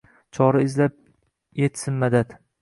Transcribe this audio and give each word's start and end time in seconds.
Chora 0.37 0.63
izlab, 0.67 0.95
etsin 1.67 2.01
madad 2.07 2.35